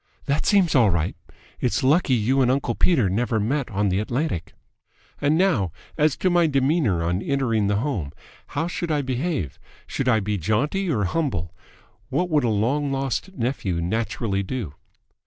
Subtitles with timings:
[0.25, 1.15] "That seems all right.
[1.59, 4.53] It's lucky you and uncle Peter never met on the Atlantic."
[5.21, 8.11] "And now as to my demeanour on entering the home?
[8.57, 9.59] How should I behave?
[9.85, 11.53] Should I be jaunty or humble?
[12.09, 14.73] What would a long lost nephew naturally do?"